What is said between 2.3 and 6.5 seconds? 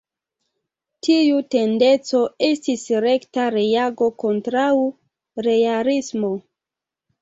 estis rekta reago kontraŭ realismo.